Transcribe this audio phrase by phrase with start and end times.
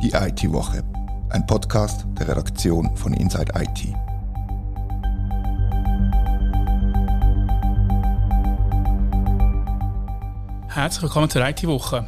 [0.00, 0.84] Die IT-Woche,
[1.30, 3.92] ein Podcast der Redaktion von Inside IT.
[10.68, 12.06] Herzlich willkommen zur IT-Woche.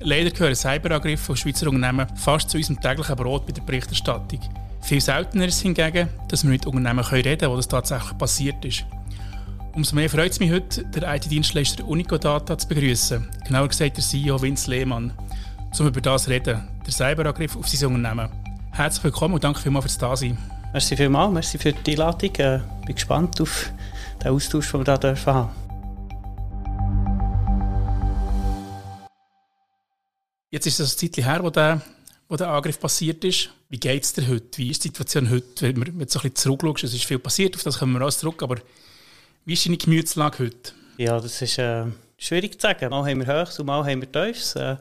[0.00, 4.40] Leider gehören Cyberangriffe von Schweizer Unternehmen fast zu unserem täglichen Brot bei der Berichterstattung.
[4.80, 8.86] Viel seltener ist hingegen, dass wir mit Unternehmen reden können, wo das tatsächlich passiert ist.
[9.74, 13.28] Umso mehr freut es mich heute, den IT-Dienstleister Unico Data zu begrüßen.
[13.46, 15.12] Genauer gesagt der CEO Vince Lehmann.
[15.78, 18.30] Um über das zu reden, der Cyberangriff auf sein Unternehmen.
[18.72, 20.38] Herzlich willkommen und danke vielmals fürs Dasein.
[20.72, 22.30] Merci vielmals, merci für die Einladung.
[22.32, 23.70] Ich äh, bin gespannt auf
[24.22, 25.50] den Austausch, den wir hier dürfen haben.
[30.50, 31.82] Jetzt ist es ein Zeit her, wo der,
[32.26, 33.50] wo der Angriff passiert ist.
[33.68, 34.56] Wie geht es dir heute?
[34.56, 35.66] Wie ist die Situation heute?
[35.66, 38.00] Wenn man jetzt so ein bisschen zurückschaut, es ist viel passiert, auf das kommen wir
[38.00, 38.56] alles zurück, aber
[39.44, 40.72] wie ist deine Gemütslage heute?
[40.96, 41.84] Ja, das ist äh,
[42.16, 42.88] schwierig zu sagen.
[42.88, 44.56] Mal haben wir Höchst und mal haben wir Tiefs.
[44.56, 44.76] Äh,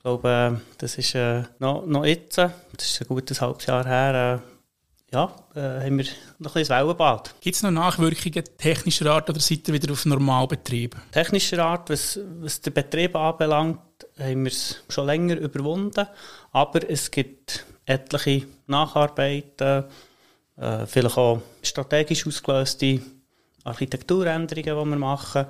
[0.00, 4.40] ich glaube, das ist äh, noch, noch jetzt, das ist ein gutes halbes Jahr her,
[4.40, 6.06] äh, ja, äh, haben wir
[6.38, 7.34] noch ein bisschen Wellenbad.
[7.42, 10.96] Gibt es noch Nachwirkungen technischer Art oder seid ihr wieder auf Normalbetrieb?
[11.12, 13.78] Technischer Art, was, was den Betrieb anbelangt,
[14.18, 16.06] haben wir es schon länger überwunden,
[16.52, 19.84] aber es gibt etliche Nacharbeiten,
[20.56, 23.02] äh, vielleicht auch strategisch ausgelöste
[23.64, 25.44] Architekturänderungen, die wir machen.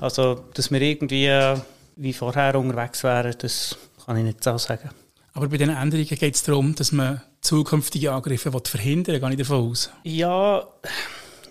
[0.00, 1.56] Also, dass wir irgendwie äh,
[1.96, 3.76] wie vorher unterwegs wären, das
[4.06, 4.90] kann ich nicht so sagen.
[5.34, 9.36] Aber bei diesen Änderungen geht es darum, dass man zukünftige Angriffe verhindern will, gehe ich
[9.38, 9.90] davon aus?
[10.04, 10.66] Ja,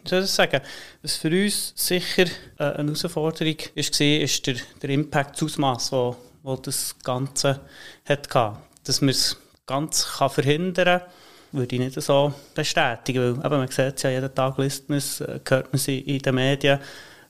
[0.04, 0.62] ich soll das sagen,
[1.02, 2.26] was für uns sicher
[2.58, 7.60] äh, eine Herausforderung war, ist der, der Impact, das Ausmaß, wo, wo das Ganze
[8.06, 8.58] hatte.
[8.84, 11.10] Dass man es ganz kann verhindern kann,
[11.52, 14.98] würde ich nicht so bestätigen, weil eben, man sieht es ja jeden Tag, liest man
[14.98, 16.80] es, äh, hört man sie in den Medien,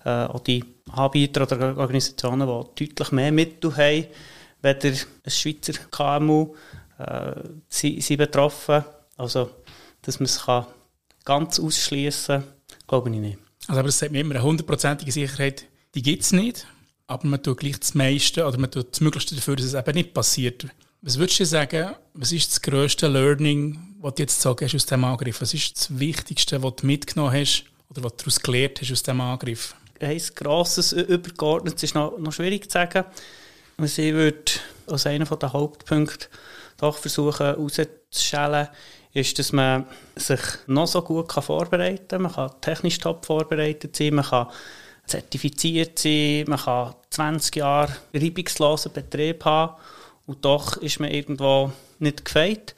[0.04, 4.06] äh, auch die Anbieter oder Organisationen, die deutlich mehr Mittel haben,
[4.66, 6.56] weder ein Schweizer KMU,
[6.98, 7.34] äh,
[7.70, 8.84] sind, sind betroffen.
[9.18, 9.50] Also,
[10.02, 10.66] dass man es kann
[11.24, 12.54] ganz ausschließen kann,
[12.88, 13.40] glaube ich nicht.
[13.68, 16.68] Also, aber das sagt mir immer, eine hundertprozentige Sicherheit, die gibt es nicht,
[17.08, 19.96] aber man tut gleich das meiste oder man tut das Möglichste dafür, dass es eben
[19.96, 20.68] nicht passiert.
[21.02, 24.86] Was würdest du sagen, was ist das grösste Learning, was du jetzt sagen hast aus
[24.86, 25.42] diesem Angriff?
[25.42, 29.04] Was ist das Wichtigste, was du mitgenommen hast oder was du daraus gelernt hast aus
[29.04, 29.76] diesem Angriff?
[30.00, 33.06] Ein grosses, übergeordnetes ist noch, noch schwierig zu sagen.
[33.78, 34.52] Was ich würde
[34.88, 36.28] als einer der Hauptpunkte
[36.78, 38.70] doch versuchen herauszustellen,
[39.14, 42.22] ist, dass man sich noch so gut kann vorbereiten kann.
[42.24, 44.48] Man kann technisch top vorbereitet sein, man kann
[45.06, 49.76] zertifiziert sein, man kann 20 Jahre reibungslosen Betrieb haben
[50.26, 52.76] und doch ist man irgendwo nicht gefeit.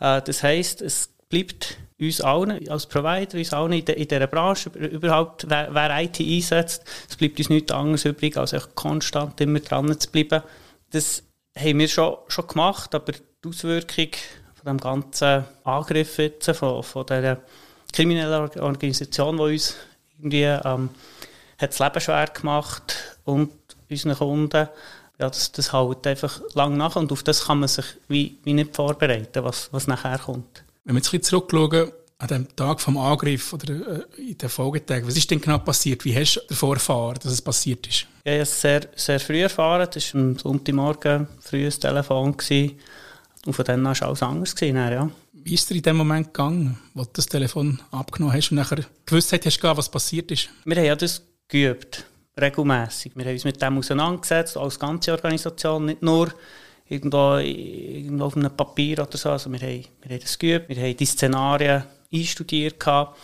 [0.00, 4.26] Äh, das heisst, es bleibt uns allen als Provider, uns allen in, de, in dieser
[4.26, 9.60] Branche, überhaupt wer, wer, IT einsetzt, es bleibt uns nichts anderes übrig, als konstant immer
[9.60, 10.42] dran zu bleiben.
[10.90, 11.22] Das
[11.56, 14.10] haben wir schon, schon gemacht, aber die Auswirkung
[14.54, 17.38] von dem ganzen Angriff jetzt, von, von dieser
[17.92, 19.76] kriminellen Organisation, die uns
[20.18, 20.90] irgendwie ähm,
[21.58, 23.52] hat das Leben schwer gemacht und
[23.88, 24.68] unseren Kunden,
[25.18, 28.54] ja, das, das hält einfach lang nach und auf das kann man sich wie, wie
[28.54, 30.63] nicht vorbereiten, was, was nachher kommt.
[30.84, 35.06] Wenn wir jetzt ein zurückschauen, an dem Tag vom Angriff oder äh, in den Folgetagen,
[35.06, 36.04] was ist denn genau passiert?
[36.04, 38.06] Wie hast du davor erfahren, dass es passiert ist?
[38.24, 39.88] Ja, ich habe es sehr, sehr früh erfahren.
[39.92, 42.36] Das war am Sonntagmorgen frühes Telefon.
[42.36, 42.78] Gewesen.
[43.46, 44.54] Und von dann an war alles anders.
[44.54, 45.10] Gewesen, ja.
[45.32, 48.84] Wie ist dir in dem Moment gegangen, wo du das Telefon abgenommen hast und nachher
[49.04, 50.48] gewusst hast, was passiert ist?
[50.64, 52.06] Wir haben ja das geübt,
[52.40, 53.12] regelmässig.
[53.14, 56.32] Wir haben uns mit dem auseinandergesetzt, als ganze Organisation, nicht nur
[56.88, 59.30] irgendwo, irgendwo auf einem Papier oder so.
[59.30, 62.78] Also wir, haben, wir haben das geübt, wir haben die Szenarien einstudiert.
[62.80, 63.18] Gehabt.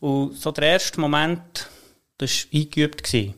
[0.00, 1.68] Und so der erste Moment,
[2.18, 3.04] das war eingeübt.
[3.04, 3.34] Gewesen.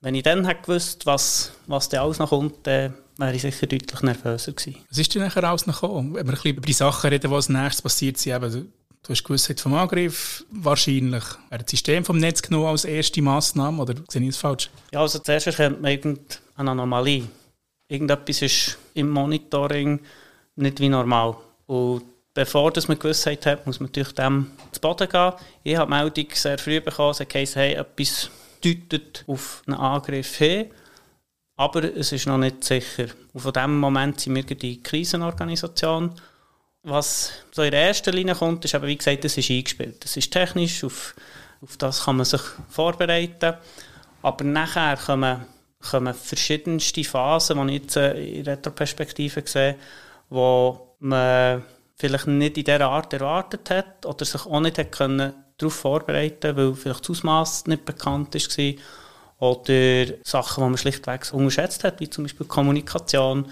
[0.00, 3.66] Wenn ich dann hätte gewusst, was, was da alles noch kommt, dann wäre ich sicher
[3.66, 4.76] deutlich nervöser gewesen.
[4.88, 6.14] Was ist denn nachher alles noch gekommen?
[6.14, 9.08] Wenn wir ein bisschen über die Sachen reden, die als nächstes passiert sind, eben, du
[9.08, 13.94] hast gewusst vom Angriff, wahrscheinlich wäre das System vom Netz genommen als erste Massnahme, oder
[14.08, 14.70] sehe ich das falsch?
[14.92, 17.24] Ja, also zuerst erkennt man irgendeine Anomalie.
[17.88, 20.00] Irgendetwas ist im Monitoring
[20.56, 21.36] nicht wie normal.
[21.66, 22.02] Und
[22.34, 25.32] bevor das man Gewissheit hat, muss man durch dem zu Boden gehen.
[25.64, 28.30] Ich habe die Meldung sehr früh bekommen, es heisst, hey, etwas
[28.62, 30.70] deutet auf einen Angriff hin,
[31.56, 33.06] aber es ist noch nicht sicher.
[33.32, 36.12] Und von dem Moment sind wir die Krisenorganisation.
[36.82, 40.04] Was so in der ersten Linie kommt, ist aber, wie gesagt, das ist eingespielt.
[40.04, 41.14] Das ist technisch, auf,
[41.60, 43.54] auf das kann man sich vorbereiten.
[44.22, 45.44] Aber nachher kommen,
[45.80, 49.76] kommen verschiedenste Phasen, die ich jetzt äh, in Retroperspektive sehe,
[50.28, 51.62] wo man
[51.96, 56.56] vielleicht nicht in dieser Art erwartet hat oder sich auch nicht hat können darauf vorbereiten
[56.56, 58.74] weil vielleicht das Ausmaß nicht bekannt war
[59.38, 63.46] oder Sachen, die man schlichtweg unterschätzt hat, wie zum Beispiel Kommunikation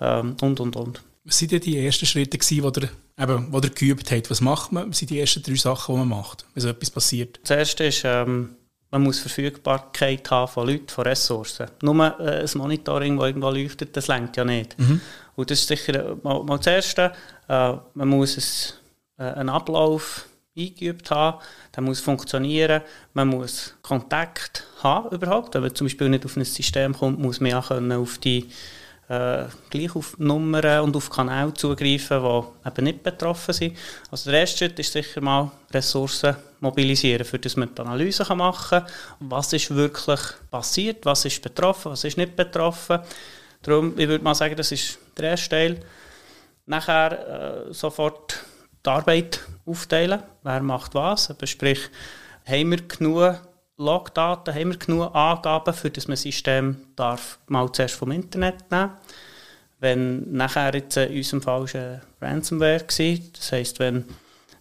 [0.00, 1.02] ähm, und, und, und.
[1.24, 2.88] Was waren denn die ersten Schritte, die ihr,
[3.18, 4.30] eben, wo ihr geübt habt?
[4.30, 4.90] Was macht man?
[4.90, 7.40] Was sind die ersten drei Sachen, die man macht, wenn so etwas passiert?
[7.42, 8.56] Das erste ist, ähm,
[8.96, 11.66] man muss Verfügbarkeit haben von Leuten, von Ressourcen.
[11.82, 14.78] Nur äh, ein Monitoring, das irgendwo leuchtet, das längt ja nicht.
[14.78, 15.02] Mhm.
[15.34, 17.12] Und das ist sicher mal, mal das Erste.
[17.46, 18.78] Äh, man muss es,
[19.18, 20.24] äh, einen Ablauf
[20.56, 21.42] eingeübt haben,
[21.74, 22.80] der muss funktionieren,
[23.12, 25.52] man muss Kontakt haben überhaupt.
[25.54, 28.48] Wenn man zum Beispiel nicht auf ein System kommt, muss man ja können auf die
[29.08, 33.76] äh, gleich auf Nummern und auf Kanäle zugreifen, die eben nicht betroffen sind.
[34.10, 38.80] Also der erste Schritt ist sicher mal Ressourcen mobilisieren, für das man die Analyse machen
[38.80, 38.92] kann.
[39.20, 40.20] Was ist wirklich
[40.50, 43.00] passiert, was ist betroffen, was ist nicht betroffen.
[43.62, 45.80] Darum, ich würde mal sagen, das ist der erste Teil.
[46.66, 48.44] Nachher äh, sofort
[48.84, 51.32] die Arbeit aufteilen, wer macht was.
[51.44, 51.80] Sprich,
[52.44, 53.40] haben wir genug
[53.78, 58.70] Logdaten, haben wir genug Angaben, für das man das System darf mal zuerst vom Internet
[58.70, 58.90] nehmen
[59.80, 64.06] Wenn nachher jetzt in unserem Fall eine Ransomware war, das heisst, wenn,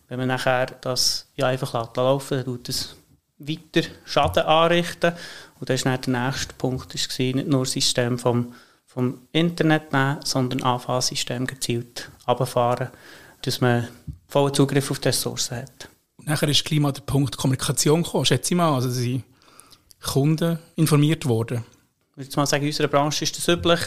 [0.09, 2.95] wenn man nachher das ja einfach laufen lässt, dann tut es
[3.37, 5.13] weiter Schaden anrichten.
[5.59, 8.53] Und das dann der nächste Punkt, ist nicht nur das System vom,
[8.85, 12.89] vom Internet nehmen, sondern Anfallsystem gezielt runterfahren,
[13.43, 13.87] dass man
[14.27, 15.89] vollen Zugriff auf die Ressourcen hat.
[16.23, 18.73] Nachher ist Klima der Punkt Kommunikation gekommen, schätze ich mal.
[18.73, 19.23] Also sind
[20.01, 21.63] Kunden informiert worden.
[22.11, 23.79] Ich würde mal sagen, in unserer Branche ist das üblich.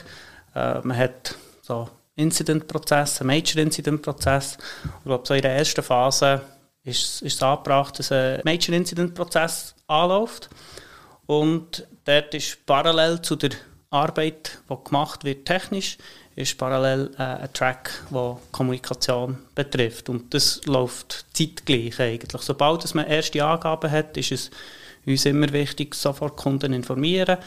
[0.54, 4.58] Äh, man hat so Incident-Prozess, einen Major-Incident-Prozess.
[4.84, 6.42] Ich glaube, so in der ersten Phase
[6.82, 10.50] ist, ist es angebracht, dass ein Major-Incident-Prozess anläuft.
[11.26, 13.50] Und dort ist parallel zu der
[13.90, 15.98] Arbeit, die gemacht wird, technisch,
[16.38, 20.08] ist parallel äh, ein Track, der Kommunikation betrifft.
[20.08, 22.42] Und das läuft zeitgleich eigentlich.
[22.42, 24.50] Sobald man erste Angaben hat, ist es
[25.04, 27.38] uns immer wichtig, sofort Kunden informieren.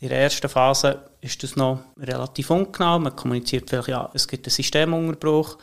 [0.00, 2.98] In der ersten Phase ist das noch relativ ungenau.
[2.98, 5.56] Man kommuniziert vielleicht, ja, es gibt einen Systemunterbruch,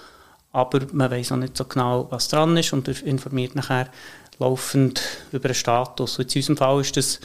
[0.51, 3.89] aber man weiß noch nicht so genau, was dran ist und informiert nachher
[4.39, 5.01] laufend
[5.31, 6.17] über den Status.
[6.17, 7.19] Und in unserem Fall ist das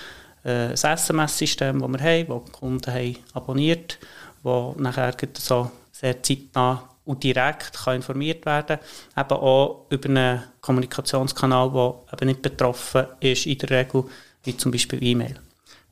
[0.45, 5.71] äh, ein SMS-System, das wir haben, das die Kunden haben abonniert haben wo nachher so
[5.91, 8.79] sehr zeitnah und direkt kann informiert werden
[9.17, 14.05] Eben auch über einen Kommunikationskanal, der eben nicht betroffen ist, in der Regel,
[14.45, 15.41] wie zum Beispiel E-Mail.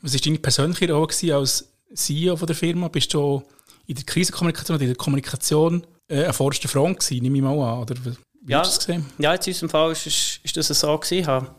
[0.02, 2.88] Was war deine persönliche Rolle als CEO von der Firma?
[2.88, 3.42] Bist du
[3.86, 7.58] in der Krisenkommunikation oder in der Kommunikation äh, eine vorderste Front gewesen, nehme ich mal
[7.58, 7.80] an?
[7.80, 9.06] Oder wie ja, hast du das gesehen?
[9.18, 11.18] Ja, in unserem Fall ist das so gewesen.
[11.18, 11.54] Ich habe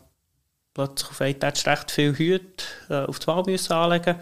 [0.72, 4.16] plötzlich auf einen Tag recht viel Hüte äh, auf die Wahl müssen anlegen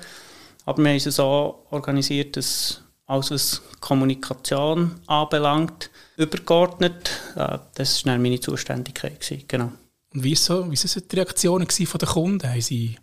[0.65, 8.19] aber wir haben es so organisiert, dass alles, was Kommunikation anbelangt, übergeordnet, äh, das war
[8.19, 9.21] meine Zuständigkeit.
[9.21, 9.73] Gewesen, genau.
[10.15, 12.49] Und wie waren wie so die Reaktionen der Kunden?
[12.49, 12.97] Haben sie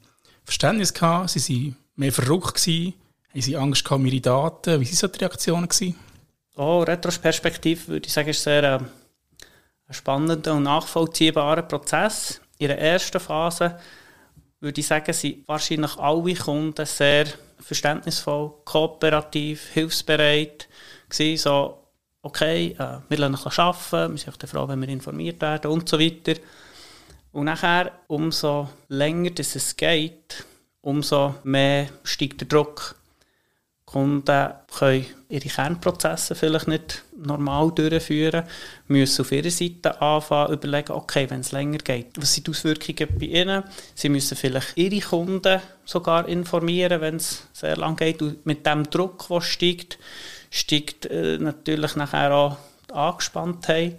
[0.43, 1.29] Verständnis gehabt?
[1.29, 2.93] Sie sie mehr verrückt gewesen?
[3.29, 4.81] Haben sie Angst gehabt um ihre Daten?
[4.81, 5.67] Wie waren so die Reaktionen?
[5.67, 5.95] Gewesen?
[6.55, 12.41] Oh, retrospektiv würde ich sagen, ist sehr äh, ein spannender und nachvollziehbarer Prozess.
[12.57, 13.77] In der ersten Phase
[14.61, 17.25] würde ich sagen, sind wahrscheinlich alle Kunden sehr
[17.59, 20.67] verständnisvoll, kooperativ, hilfsbereit
[21.09, 21.77] gewesen, so,
[22.21, 25.89] okay, äh, wir lassen uns arbeiten, wir sind auch froh, wenn wir informiert werden und
[25.89, 26.39] so weiter.
[27.31, 30.45] Und nachher, umso länger es geht,
[30.81, 32.95] umso mehr steigt der Druck.
[33.91, 38.43] Kunden können ihre Kernprozesse vielleicht nicht normal durchführen,
[38.87, 43.19] müssen auf ihrer Seite anfangen, überlegen, okay, wenn es länger geht, was sind die Auswirkungen
[43.19, 43.63] bei ihnen?
[43.93, 48.21] Sie müssen vielleicht ihre Kunden sogar informieren, wenn es sehr lang geht.
[48.21, 49.99] Und mit dem Druck, der steigt,
[50.49, 52.57] steigt äh, natürlich nachher auch
[52.89, 53.97] die Angespanntheit.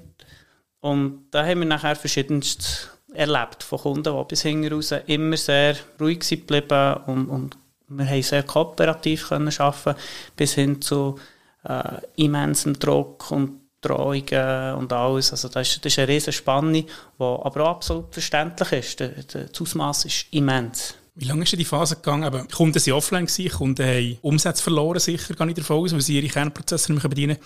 [0.80, 5.76] Und da haben wir nachher verschiedenst erlebt von Kunden, die bis hinten raus immer sehr
[6.00, 7.58] ruhig geblieben und, und
[7.98, 9.98] wir haben sehr kooperativ können arbeiten,
[10.36, 11.18] bis hin zu
[11.64, 11.82] äh,
[12.16, 15.32] immensem Druck und Drohungen und alles.
[15.32, 16.86] Also das ist, das ist eine riesige Spanne, die
[17.18, 19.00] aber auch absolut verständlich ist.
[19.00, 20.94] Das Ausmaß ist immens.
[21.14, 22.24] Wie lange ist die Phase gegangen?
[22.24, 26.18] Aber Kunden waren offline, Kunden haben Umsätze verloren, sicher, gar nicht davon aus, weil sie
[26.18, 27.36] ihre Kernprozesse nicht mehr bedienen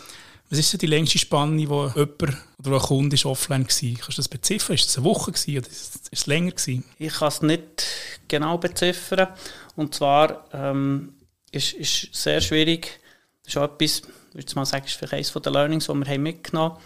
[0.48, 2.22] Was ist die längste Spanne, wo jemand
[2.60, 3.94] oder ein Kunde ist offline war?
[3.94, 4.76] Kannst du das beziffern?
[4.76, 6.52] Ist es eine Woche gewesen, oder ist es länger?
[6.52, 6.84] Gewesen?
[6.98, 7.86] Ich kann es nicht
[8.28, 9.28] genau beziffern.
[9.74, 11.14] Und zwar ähm,
[11.50, 13.00] ist es sehr schwierig,
[13.42, 16.06] das ist auch etwas, ich würde mal sagen, ist vielleicht eines der Learnings, die wir
[16.06, 16.82] haben mitgenommen haben.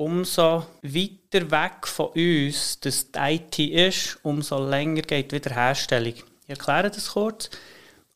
[0.00, 6.14] Umso weiter weg von uns das IT ist, umso länger geht die Wiederherstellung.
[6.14, 7.50] Ich erkläre das kurz.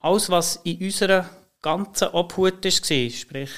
[0.01, 1.29] Alles, was in unserer
[1.61, 3.51] ganzen Obhut war, sprich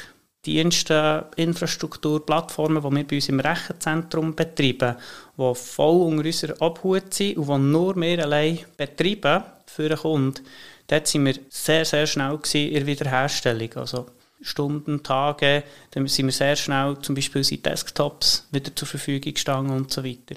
[0.45, 4.97] Dienste, Infrastruktur, Plattformen, die wir bei uns im Rechenzentrum betreiben,
[5.39, 10.45] die voll unter unserer Obhut sind und die nur wir allein betreiben für einen Kunden,
[10.89, 13.73] dort sind wir sehr, sehr schnell in der Wiederherstellung.
[13.77, 14.07] Also
[14.41, 19.77] Stunden, Tage, dann sind wir sehr schnell zum Beispiel unsere Desktops wieder zur Verfügung gestanden
[19.77, 20.37] und so weiter.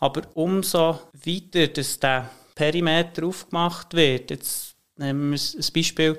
[0.00, 6.18] Aber umso weiter, dass der Perimeter aufgemacht wird, jetzt nehmen wir ein Beispiel,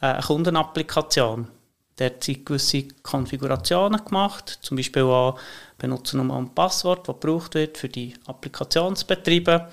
[0.00, 1.48] äh, eine Kundenapplikation.
[1.96, 5.38] Dort sind gewisse Konfigurationen gemacht, zum Beispiel auch
[5.78, 9.68] Benutzernummer und Passwort, das gebraucht wird für die Applikationsbetriebe.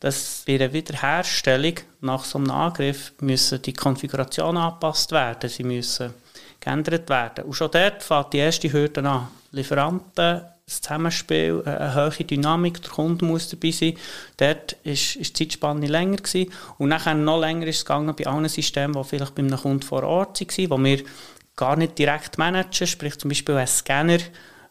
[0.00, 6.12] Dass bei der Wiederherstellung nach so einem Angriff müssen die Konfigurationen angepasst werden, sie müssen
[6.64, 7.44] geändert werden.
[7.44, 9.28] Und schon dort fängt die erste Hürde an.
[9.52, 13.96] Lieferanten, das Zusammenspiel, eine hohe Dynamik, der Kunde muss dabei sein.
[14.38, 16.16] Dort war die Zeitspanne länger.
[16.16, 16.50] Gewesen.
[16.78, 19.82] Und nachher noch länger ist es gegangen bei allen Systemen, die vielleicht bei einem Kunden
[19.82, 21.02] vor Ort waren, wo wir
[21.54, 24.20] gar nicht direkt managen, sprich zum Beispiel ein Scanner, äh,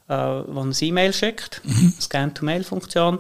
[0.08, 1.94] der ein E-Mail schickt, mhm.
[2.00, 3.20] Scan-to-Mail-Funktion.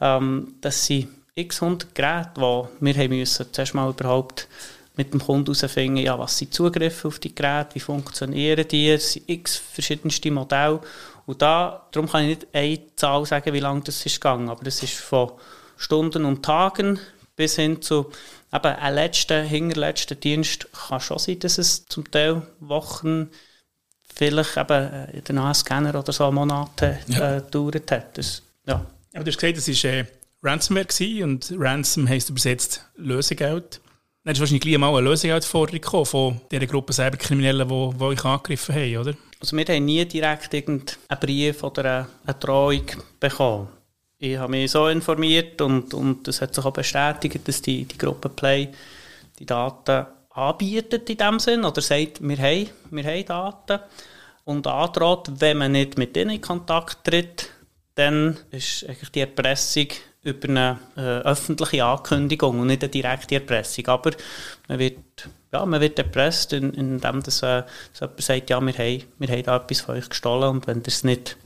[0.00, 4.48] Ähm, das sind x hundert Geräte, die wir haben müssen, zuerst mal überhaupt
[4.98, 9.12] mit dem Kunden herausfinden, ja, was sind Zugriffe auf die Geräte, wie funktionieren die, es
[9.12, 10.80] sind x verschiedenste Modelle.
[11.24, 14.64] Und da, darum kann ich nicht eine Zahl sagen, wie lange das ist gegangen, aber
[14.64, 15.32] das ist von
[15.76, 16.98] Stunden und Tagen
[17.36, 18.10] bis hin zu
[18.52, 23.30] eben ein letzter, hinterletzter Dienst kann schon sein, dass es zum Teil Wochen,
[24.14, 27.36] vielleicht eben in den Scanner oder so Monate ja.
[27.36, 28.18] äh, gedauert hat.
[28.18, 28.84] Das, ja.
[29.14, 30.06] Aber du hast gesagt, das war äh,
[30.42, 33.80] Ransomware und Ransom heisst übersetzt Lösegeld.
[34.28, 38.74] Dann ist wahrscheinlich gleich mal eine Lösegeldforderung von dieser Gruppe Cyberkriminellen, die, die euch angegriffen
[38.74, 39.14] haben, oder?
[39.40, 42.82] Also wir haben nie direkt irgendeinen Brief oder eine, Drohung
[43.18, 43.68] bekommen.
[44.18, 47.96] Ich habe mich so informiert und, und es hat sich auch bestätigt, dass die, die
[47.96, 48.68] Gruppe Play
[49.38, 53.80] die Daten anbietet in dem Sinn oder sagt, wir haben, wir haben Daten
[54.44, 57.48] und androht, wenn man nicht mit ihnen in Kontakt tritt,
[57.94, 59.86] dann ist eigentlich die Erpressung
[60.22, 63.86] über eine äh, öffentliche Ankündigung und nicht eine direkte Erpressung.
[63.86, 64.10] Aber
[64.68, 68.72] man wird, ja, man wird erpresst, indem in dass, äh, dass jemand sagt, ja, wir
[68.72, 71.36] haben, wir haben da etwas von euch gestohlen und wenn ihr das nicht,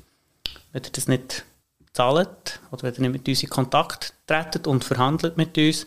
[0.72, 1.44] wenn ihr das nicht
[1.92, 5.86] zahlt oder wenn ihr nicht mit uns in Kontakt tretet und verhandelt mit uns,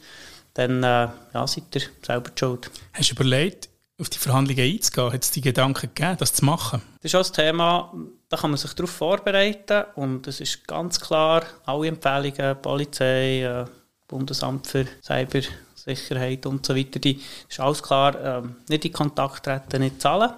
[0.54, 2.70] dann äh, ja, seid ihr selber schuld.
[2.94, 5.13] Hast du überlegt, auf die Verhandlungen einzugehen?
[5.13, 6.82] Hat es die Gedanken gegeben, das zu machen?
[7.01, 7.94] Das ist auch das Thema,
[8.29, 13.65] da kann man sich darauf vorbereiten und es ist ganz klar, alle Empfehlungen, Polizei, äh,
[14.08, 19.82] Bundesamt für Cybersicherheit und so weiter, die ist alles klar, äh, nicht in Kontakt treten,
[19.82, 20.34] nicht zahlen.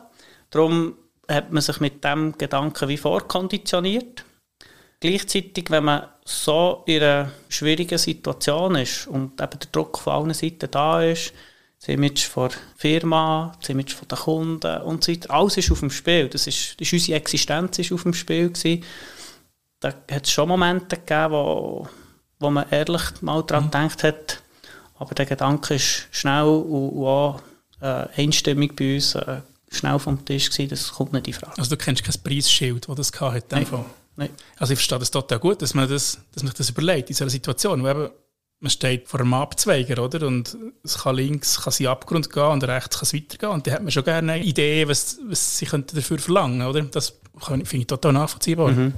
[0.49, 0.95] Darum
[1.27, 4.23] hat man sich mit dem Gedanken wie vorkonditioniert.
[4.99, 10.33] Gleichzeitig, wenn man so in einer schwierigen Situation ist und eben der Druck von allen
[10.33, 11.33] Seiten da ist,
[11.79, 15.31] das Image von der Firma, das Image von den Kunden und so weiter.
[15.31, 16.27] Alles ist auf dem Spiel.
[16.27, 18.83] Das ist, das ist unsere Existenz ist auf dem Spiel gewesen.
[19.79, 21.87] Da hat es schon Momente gegeben, wo,
[22.39, 23.71] wo man ehrlich mal daran mhm.
[23.71, 24.41] gedacht hat,
[24.95, 27.41] aber der Gedanke ist schnell und, und auch
[27.81, 31.57] äh, einstimmig bei uns äh, schnell vom Tisch gewesen, das kommt nicht in Frage.
[31.57, 33.55] Also du kennst kein Preisschild, das das hatte?
[33.55, 33.67] Nein.
[34.15, 34.29] Nein.
[34.57, 37.23] Also ich verstehe das total gut, dass man, das, dass man das überlegt in so
[37.23, 38.09] einer Situation, wo eben
[38.59, 40.25] man steht vor einem Abzweiger, oder?
[40.25, 43.51] Und es kann links kann sie Abgrund gehen und rechts kann es weitergehen.
[43.51, 46.81] Und da hat man schon gerne eine Idee, was, was sie dafür verlangen, oder?
[46.81, 48.71] Das finde ich total nachvollziehbar.
[48.71, 48.93] Mhm.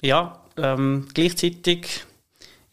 [0.00, 2.04] Ja, ähm, gleichzeitig,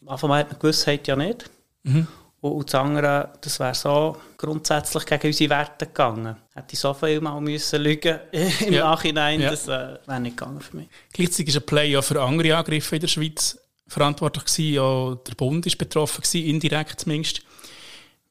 [0.02, 1.50] am Anfang hat man Gewissheit ja nicht.
[1.82, 2.06] Mhm.
[2.40, 6.36] Und, und das andere, das wäre so grundsätzlich gegen unsere Werte gegangen.
[6.54, 8.18] Hätte ich so viel mal müssen lügen
[8.66, 8.84] im ja.
[8.84, 9.50] Nachhinein, ja.
[9.50, 10.88] das äh, wäre nicht gegangen für mich.
[11.12, 13.58] Gleichzeitig ist ein Play ja für andere Angriffe in der Schweiz
[13.94, 17.42] verantwortlich gewesen, ja, der Bund ist betroffen gewesen, indirekt zumindest.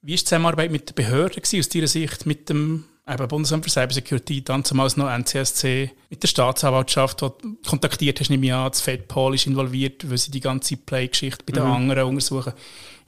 [0.02, 3.64] Wie war die Zusammenarbeit mit den Behörden gewesen, aus deiner Sicht, mit dem eben Bundesamt
[3.64, 8.54] für Cybersecurity, dann zumal noch NCSC, mit der Staatsanwaltschaft, die du kontaktiert hast, nehme ich
[8.54, 11.72] an, das FedPol ist involviert, weil sie die ganze Play-Geschichte bei den mhm.
[11.72, 12.54] anderen untersuchen.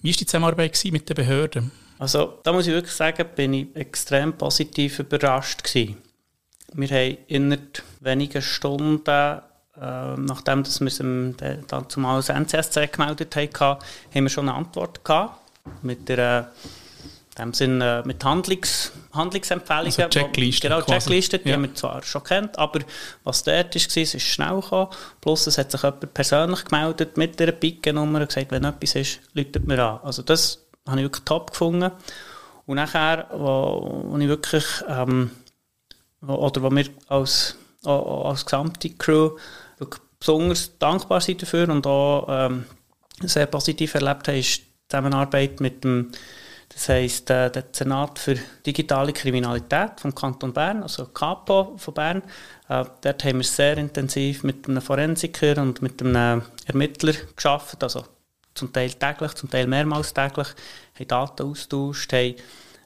[0.02, 1.72] Wie war die Zusammenarbeit gewesen mit den Behörden?
[1.98, 5.98] Also, da muss ich wirklich sagen, bin ich extrem positiv überrascht gewesen.
[6.74, 9.42] Wir haben innerhalb weniger Stunden
[9.82, 11.36] äh, nachdem dass wir es im,
[11.68, 13.80] dann zumal als NCSC gemeldet haben,
[14.14, 15.40] haben wir schon eine Antwort gehabt.
[15.82, 16.44] Mit der, äh,
[17.40, 19.86] dem Sinn, äh, mit Handlungs, Handlungsempfehlungen.
[19.88, 20.70] Also Checkliste.
[20.70, 21.56] Genau, Checkliste, die ja.
[21.56, 22.80] haben wir zwar schon kennt, aber
[23.24, 24.90] was dort ist, war, ist schnell gekommen.
[25.22, 29.20] Plus es hat sich jemand persönlich gemeldet mit einer Picke-Nummer und gesagt, wenn etwas ist,
[29.34, 30.00] läutet mir an.
[30.04, 31.92] Also das habe ich wirklich top gefunden.
[32.66, 35.32] Und nachher, wo, wo ich wirklich, ähm,
[36.22, 39.32] wo, oder wo wir als, als gesamte Crew
[39.78, 42.66] wirklich besonders dankbar sind dafür und auch ähm,
[43.22, 46.12] sehr positiv erlebt haben, ist die Zusammenarbeit mit dem
[46.70, 52.24] das heisst, äh, der Senat für digitale Kriminalität vom Kanton Bern, also KAPO von Bern,
[52.70, 58.06] äh, dort haben wir sehr intensiv mit einem Forensiker und mit einem Ermittler geschafft, also
[58.56, 60.48] zum Teil täglich, zum Teil mehrmals täglich,
[60.98, 62.36] haben Daten austauscht, haben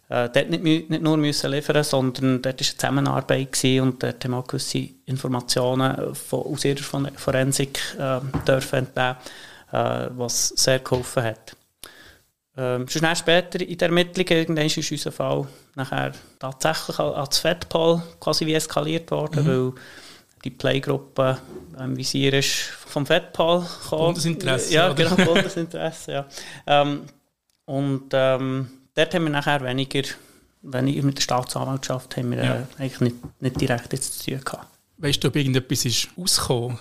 [0.10, 4.24] äh, dort nicht, nicht nur müssen liefern sondern dort war eine Zusammenarbeit gewesen und dort
[4.24, 9.18] haben wir gewisse Informationen von, aus ihrer Forensik äh, dürfen entnehmen,
[9.72, 11.56] äh, was sehr geholfen hat.
[12.58, 18.46] Ähm, schon später in der Ermittlung irgendwann ist unser Fall nachher tatsächlich als Fettpol quasi
[18.46, 19.48] wie eskaliert worden, mhm.
[19.48, 19.74] weil
[20.44, 21.38] die Playgruppe
[21.78, 22.52] im Visier ist
[22.88, 24.06] vom Fettpol gekommen.
[24.06, 24.74] Bundesinteresse.
[24.74, 26.26] Ja, genau, Bundesinteresse, ja.
[26.68, 27.04] Ähm,
[27.66, 30.04] und ähm, dort haben wir nachher weniger,
[30.62, 32.56] weniger mit der Staatsanwaltschaft haben wir, ja.
[32.56, 34.68] äh, eigentlich nicht, nicht direkt jetzt zu tun gehabt.
[34.98, 36.80] Weißt du, ob irgendetwas ist rausgekommen?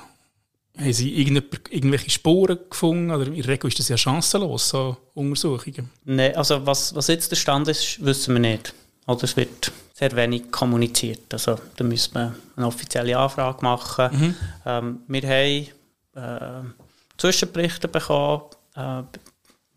[0.76, 3.10] Haben Sie irgendwelche Spuren gefunden?
[3.10, 5.90] Oder in der Regel ist das ja chancenlos, so Untersuchungen.
[6.04, 8.74] Nein, also was, was jetzt der Stand ist, wissen wir nicht.
[9.06, 11.32] Oder es wird sehr wenig kommuniziert.
[11.32, 14.08] Also da müssen wir eine offizielle Anfrage machen.
[14.12, 14.34] Mhm.
[14.66, 16.70] Ähm, wir haben äh,
[17.16, 18.42] Zwischenberichte bekommen,
[18.76, 19.02] äh,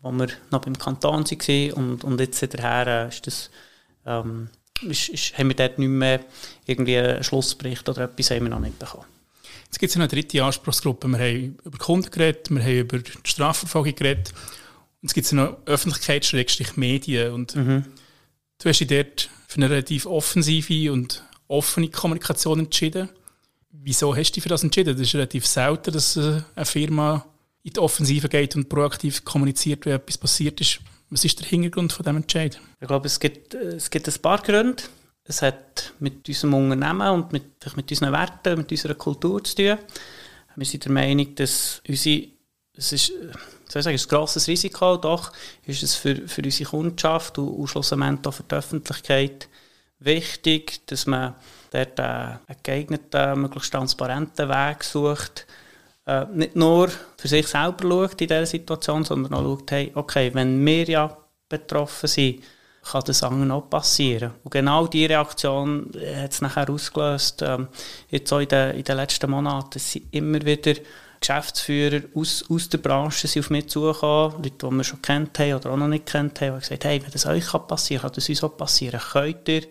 [0.02, 3.50] wo wir noch beim Kanton waren und, und jetzt daher ist das,
[4.04, 4.48] ähm,
[4.82, 6.20] ist, ist, haben wir dort nicht mehr
[6.66, 9.06] irgendwie einen Schlussbericht oder etwas haben wir noch nicht bekommen.
[9.66, 11.08] Jetzt gibt es eine dritte Anspruchsgruppe.
[11.08, 14.34] Wir haben über Kunden geredet, wir haben über die Strafverfolgung geredet.
[15.00, 17.32] Und es gibt noch Öffentlichkeit-Medien.
[17.32, 17.86] Und mhm.
[18.58, 23.08] du hast dich dort für eine relativ offensive und offene Kommunikation entschieden.
[23.70, 24.94] Wieso hast du dich für das entschieden?
[24.94, 27.24] Das ist relativ selten, dass äh, eine Firma
[27.62, 30.80] in die Offensive geht und proaktiv kommuniziert, wenn etwas passiert ist.
[31.10, 32.60] Was ist der Hintergrund von diesem Entscheid?
[32.80, 34.82] Ich glaube, es gibt, es gibt ein paar Gründe.
[35.24, 39.78] Es hat mit unserem Unternehmen und mit, mit unseren Werten, mit unserer Kultur zu tun.
[40.56, 42.28] Wir sind der Meinung, dass unsere,
[42.76, 43.12] es ist,
[43.68, 45.32] soll ich sagen, ein grosses Risiko, doch
[45.64, 49.48] ist es für, für unsere Kundschaft und, und schlussendlich auch für die Öffentlichkeit
[50.00, 51.34] wichtig, dass man
[51.70, 55.46] dort einen geeigneten, möglichst transparenten Weg sucht,
[56.06, 60.30] äh, nicht nur für sich selber schaut in dieser Situation, sondern auch schaut, hey, okay,
[60.34, 61.16] wenn wir ja
[61.48, 62.42] betroffen sind,
[62.82, 64.32] kann das anderen auch passieren.
[64.42, 67.42] Und genau diese Reaktion hat es nachher ausgelöst.
[67.42, 67.68] Ähm,
[68.08, 70.74] jetzt auch in den, in den letzten Monaten sind immer wieder
[71.20, 75.54] Geschäftsführer aus, aus der Branche sind auf mich zugekommen, Leute, die wir schon kennt haben
[75.54, 78.16] oder auch noch nicht kennt haben, und gesagt, hey, wenn das euch passieren kann, kann
[78.16, 79.00] das uns auch passieren.
[79.12, 79.62] Könnt ihr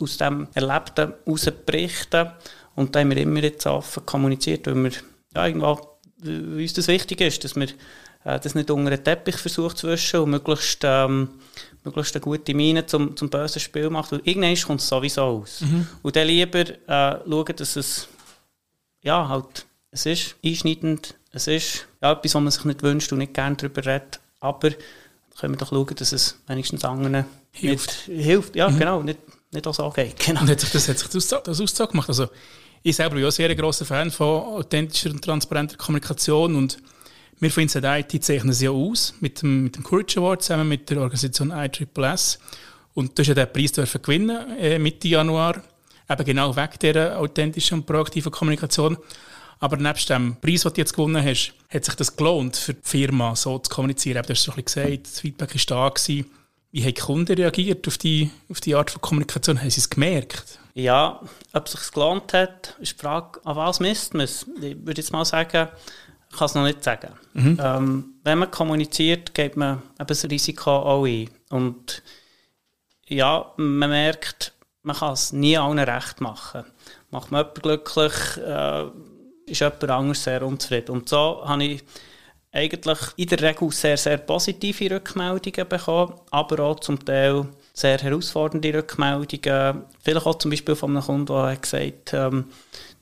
[0.00, 2.32] aus dem Erlebten heraus berichten?
[2.74, 4.92] Und da haben wir immer jetzt offen kommuniziert, weil wir
[5.34, 7.68] ja, irgendwo, wie uns das wichtig ist, dass wir
[8.24, 11.28] äh, das nicht unter den Teppich versucht zu wischen und möglichst, ähm,
[11.84, 14.12] möglichst eine gute Miene zum, zum bösen Spiel macht.
[14.12, 15.62] Weil irgendwann kommt es sowieso aus.
[15.62, 15.86] Mhm.
[16.02, 18.08] Und dann lieber äh, schauen, dass es
[19.02, 23.18] ja, halt, es ist einschneidend, es ist ja, etwas, was man sich nicht wünscht und
[23.18, 24.70] nicht gerne darüber redet, aber
[25.38, 28.08] können wir doch schauen, dass es wenigstens anderen hilft.
[28.08, 28.56] Nicht, hilft.
[28.56, 28.78] Ja, mhm.
[28.78, 29.18] genau, nicht,
[29.52, 30.18] nicht auch so geht.
[30.18, 30.42] Genau.
[30.42, 32.08] Und hat sich das, hat sich das, das Aussage gemacht?
[32.08, 32.28] Also,
[32.82, 36.78] ich selber bin auch sehr großer Fan von authentischer und transparenter Kommunikation und
[37.38, 40.68] wir von Inside IT zeichnen sie ja aus mit dem, mit dem Courage Award zusammen
[40.68, 42.38] mit der Organisation ISSS
[42.94, 45.62] und du hast ja den Preis dürfen gewinnen äh, Mitte Januar,
[46.08, 48.96] eben genau wegen dieser authentischen und proaktiven Kommunikation.
[49.58, 52.80] Aber nebst dem Preis, den du jetzt gewonnen hast, hat sich das gelohnt, für die
[52.82, 54.22] Firma so zu kommunizieren.
[54.22, 55.88] Du hast es schon gesagt, das Feedback war da.
[55.90, 56.30] Gewesen.
[56.72, 59.60] Wie haben die Kunden reagiert auf die, auf die Art von Kommunikation?
[59.60, 60.59] Haben sie es gemerkt?
[60.74, 61.20] Ja,
[61.52, 64.46] ob es sich gelohnt hat, ist die Frage, an was misst man es?
[64.60, 65.68] Ich würde jetzt mal sagen,
[66.30, 67.14] ich kann es noch nicht sagen.
[67.32, 67.58] Mhm.
[67.60, 71.28] Ähm, wenn man kommuniziert, geht man eben das Risiko auch ein.
[71.50, 72.02] Und
[73.08, 74.52] ja, man merkt,
[74.82, 76.64] man kann es nie allen recht machen.
[77.10, 78.84] Macht man jemanden glücklich, äh,
[79.46, 80.92] ist jemand anderes sehr unzufrieden.
[80.92, 81.84] Und so habe ich
[82.52, 88.74] eigentlich in der Regel sehr, sehr positive Rückmeldungen bekommen, aber auch zum Teil sehr herausfordernde
[88.74, 89.84] Rückmeldungen.
[90.02, 92.46] Vielleicht auch zum Beispiel von einem Kunden, der gesagt hat, ähm,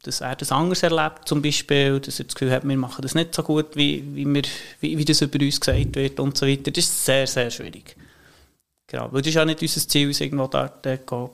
[0.03, 3.15] dass er das anders erlebt, zum Beispiel, dass er das Gefühl hat, wir machen das
[3.15, 4.43] nicht so gut, wie, wie, wir,
[4.81, 6.71] wie, wie das über uns gesagt wird und so weiter.
[6.71, 7.97] Das ist sehr, sehr schwierig.
[8.87, 10.67] Genau, weil das ist ja nicht unser Ziel, uns irgendwo da,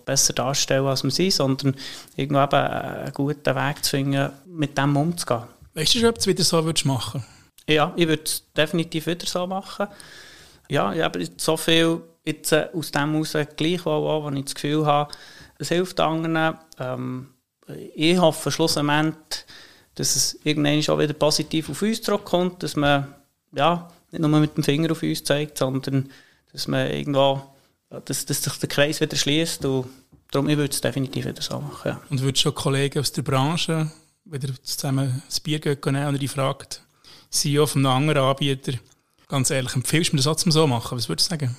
[0.04, 1.76] besser darstellen, als wir sind, sondern
[2.16, 5.44] irgendwo eben einen guten Weg zu finden, mit dem umzugehen.
[5.74, 7.33] Weißt du ob du es wieder so machen würdest?
[7.68, 9.88] Ja, ich würde es definitiv wieder so machen.
[10.68, 14.86] Ja, ich habe so viel jetzt äh, aus dem heraus gleichwohl wo ich das Gefühl
[14.86, 15.12] habe,
[15.58, 16.58] es hilft anderen.
[16.78, 17.28] Ähm,
[17.94, 19.16] ich hoffe schlussendlich,
[19.94, 23.14] dass es irgendwann auch wieder positiv auf uns zurückkommt, dass man
[23.52, 26.10] ja, nicht nur mit dem Finger auf uns zeigt, sondern
[26.52, 27.42] dass man irgendwo,
[28.04, 29.86] dass, dass sich der Kreis wieder schließt und
[30.30, 31.88] darum ich würde es definitiv wieder so machen.
[31.88, 32.00] Ja.
[32.10, 33.90] Und würdest schon Kollegen aus der Branche
[34.24, 36.83] wieder zusammen das Bier gehen und die fragt,
[37.34, 38.72] CEO von einem anderen Anbieter,
[39.28, 40.96] ganz ehrlich, empfiehlst du mir das auch zum so machen?
[40.96, 41.56] Was würdest du sagen?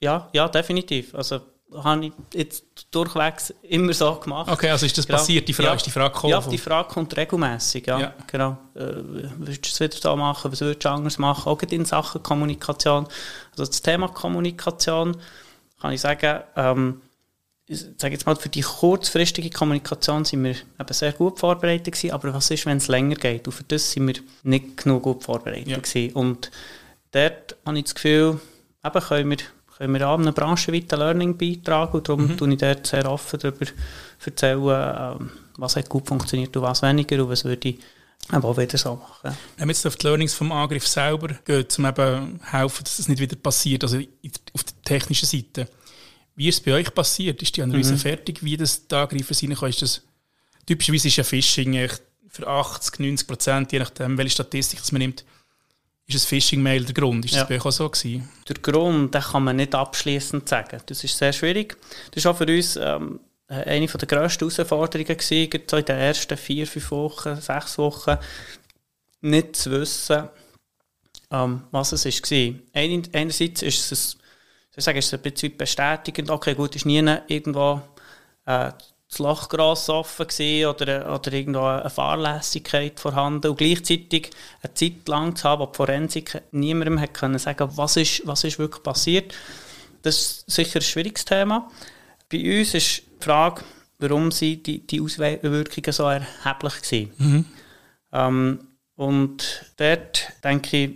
[0.00, 1.14] Ja, ja, definitiv.
[1.14, 1.40] Also
[1.72, 4.50] habe ich jetzt durchwegs immer so gemacht.
[4.50, 5.18] Okay, also ist das genau.
[5.18, 5.48] passiert?
[5.48, 6.30] Die Frage, ja, ist die Frage gekommen?
[6.30, 7.86] Ja, die Frage kommt regelmäßig.
[7.86, 8.14] Ja, ja.
[8.26, 8.58] genau.
[8.74, 8.80] Äh,
[9.38, 10.52] würdest du es wieder so machen?
[10.52, 11.48] Was würdest du anders machen?
[11.48, 13.06] Auch in Sachen Kommunikation.
[13.52, 15.16] Also das Thema Kommunikation
[15.80, 17.00] kann ich sagen, ähm,
[17.68, 22.34] sage jetzt mal, für die kurzfristige Kommunikation sind wir eben sehr gut vorbereitet gewesen, aber
[22.34, 23.46] was ist, wenn es länger geht?
[23.46, 25.78] Und für das sind wir nicht genug gut vorbereitet ja.
[25.78, 26.14] gewesen.
[26.14, 26.50] Und
[27.12, 28.40] dort habe ich das Gefühl,
[28.84, 29.36] eben können wir,
[29.78, 32.36] können wir an einem branchenweiten Learning beitragen und darum mhm.
[32.36, 33.66] tue ich dort sehr offen darüber
[34.24, 37.78] erzählen, ähm, was hat gut funktioniert und was weniger und was würde ich
[38.28, 39.36] aber auch wieder so machen.
[39.56, 43.08] Wenn man jetzt auf die Learnings vom Angriff selber geht, um eben helfen, dass das
[43.08, 45.68] nicht wieder passiert, also auf der technischen Seite,
[46.36, 47.42] wie ist es bei euch passiert?
[47.42, 47.98] Ist die Analyse mhm.
[47.98, 49.70] fertig, wie das da Angreifer reinkommt?
[49.70, 50.02] Ist das,
[50.66, 51.88] typischerweise ist ja Phishing
[52.28, 55.24] für 80, 90 Prozent, je nachdem, welche Statistik man nimmt,
[56.06, 57.24] ist das Phishing-Mail der Grund?
[57.24, 57.40] Ist ja.
[57.40, 58.28] das bei euch auch so gewesen?
[58.48, 60.80] Der Grund, den kann man nicht abschließend sagen.
[60.84, 61.76] Das ist sehr schwierig.
[62.10, 66.36] Das ist auch für uns ähm, eine der grössten Herausforderungen gewesen, so in den ersten
[66.36, 68.18] vier, fünf Wochen, sechs Wochen,
[69.22, 70.28] nicht zu wissen,
[71.30, 72.54] ähm, was es war.
[72.74, 74.18] Einerseits ist es
[74.76, 77.80] ich sagen, ist es ein bisschen bestätigend, okay, gut, ist nie irgendwo
[78.46, 78.70] äh,
[79.08, 84.30] das Loch gross offen gewesen oder, oder irgendwo eine Fahrlässigkeit vorhanden und gleichzeitig
[84.62, 88.44] eine Zeit lang zu haben, wo die Forensik niemandem hat können sagen, was ist, was
[88.44, 89.34] ist wirklich passiert.
[90.02, 91.70] Das ist sicher ein schwieriges Thema.
[92.30, 93.62] Bei uns ist die Frage,
[93.98, 97.10] warum sind die, die Auswirkungen so erheblich waren.
[97.18, 97.44] Mhm.
[98.12, 100.90] Ähm, und dort denke ich,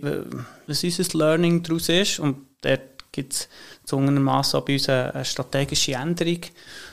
[0.67, 2.81] was unser Learning daraus ist und dort
[3.19, 3.49] gibt es
[3.83, 6.39] zugegebenermaßen bei uns eine, strategische Änderung.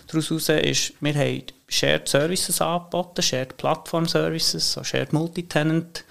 [0.08, 6.04] Daraus heraus ist, wir haben Shared Services angeboten, Shared Platform Services, so Shared Multitenant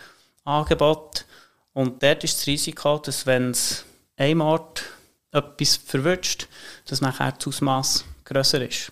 [0.46, 1.26] Angebot.
[1.74, 3.84] Und dort ist das Risiko, dass wenn es
[4.16, 4.84] einem Ort
[5.32, 6.48] etwas verwünscht,
[6.88, 8.92] dass nachher das Ausmaß grösser ist.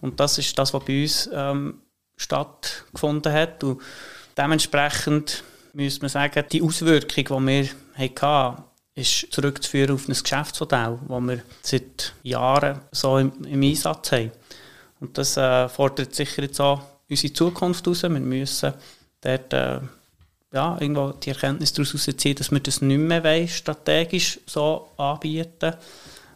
[0.00, 1.80] Und das ist das, was bei uns ähm,
[2.16, 3.64] stattgefunden hat.
[3.64, 3.80] Und
[4.36, 8.64] dementsprechend müsste man sagen, die Auswirkung, die wir hatten,
[8.98, 14.32] ist zurückzuführen auf ein Geschäftsmodell, das wir seit Jahren so im, im Einsatz haben.
[15.00, 18.02] Und das äh, fordert sicher jetzt auch unsere Zukunft heraus.
[18.02, 18.74] Wir müssen
[19.20, 19.80] dort äh,
[20.52, 25.74] ja, irgendwo die Erkenntnis daraus herausziehen, dass wir das nicht mehr wollen, strategisch so anbieten.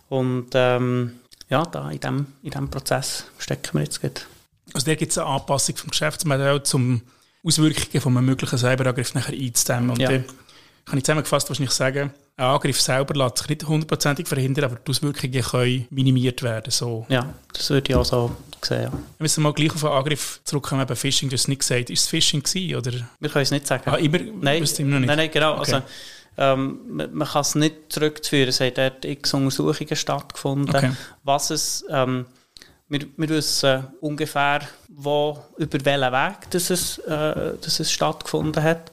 [0.09, 4.20] Und ähm, ja, da in diesem in dem Prozess stecken wir jetzt gerade.
[4.75, 7.03] Also da gibt es eine Anpassung vom Geschäftsmodell zum
[7.44, 9.90] Auswirkungen von einem möglichen Cyberangriff nachher einzudämmen.
[9.90, 10.09] Und ja.
[10.09, 14.90] kann ich zusammengefasst wahrscheinlich sagen, ein Angriff selber lässt sich nicht hundertprozentig verhindern, aber die
[14.90, 16.71] Auswirkungen können minimiert werden.
[16.71, 17.07] So.
[17.09, 18.85] Ja, das würde ich auch so sehen.
[18.85, 18.90] Ja.
[18.90, 21.90] Wir müssen mal gleich auf den Angriff zurückkommen, bei Phishing, du hast es nicht gesagt.
[21.90, 22.92] Ist es Phishing gewesen, oder?
[23.21, 23.83] Wir können es nicht sagen.
[23.87, 25.07] Ah, immer, nein, immer noch nicht?
[25.09, 25.59] Nein, nein, genau.
[25.59, 25.75] Okay.
[25.75, 25.83] Also,
[26.38, 28.49] ähm, man, man, kann es nicht zurückzuführen.
[28.49, 30.75] Es haben dort x Untersuchungen stattgefunden.
[30.75, 30.92] Okay.
[31.25, 31.85] Was es...
[31.90, 32.27] Ähm,
[32.88, 38.92] wir, wir wissen ungefähr, wo, über welchen Weg dass es, äh, dass es stattgefunden hat.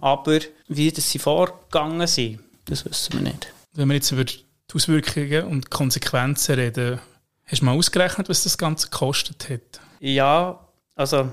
[0.00, 3.48] Aber wie das sie vorgegangen sind, das wissen wir nicht.
[3.72, 7.00] Wenn wir jetzt über die Auswirkungen und Konsequenzen reden,
[7.44, 9.80] hast du mal ausgerechnet, was das Ganze gekostet hat?
[10.00, 10.60] Ja,
[10.94, 11.30] also